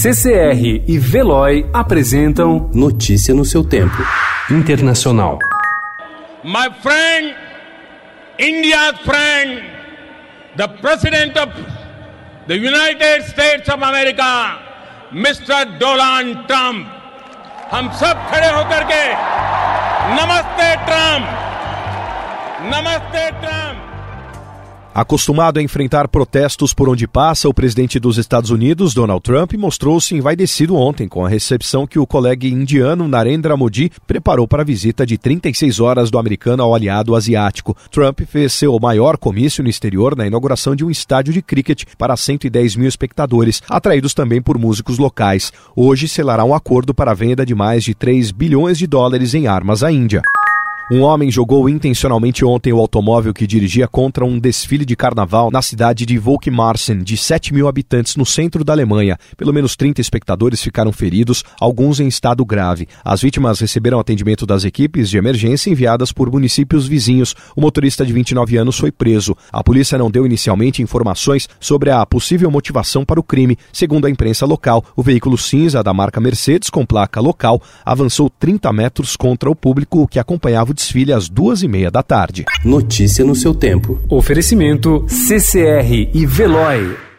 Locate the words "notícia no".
2.72-3.44, 82.63-83.33